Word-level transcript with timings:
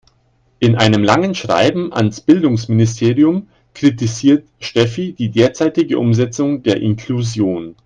In 0.57 0.77
einem 0.77 1.03
langen 1.03 1.35
Schreiben 1.35 1.93
ans 1.93 2.21
Bildungsministerium 2.21 3.49
kritisiert 3.75 4.47
Steffi 4.59 5.13
die 5.13 5.29
derzeitige 5.29 5.99
Umsetzung 5.99 6.63
der 6.63 6.77
Inklusion. 6.81 7.75